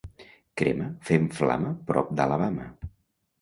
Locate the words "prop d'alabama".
1.91-2.67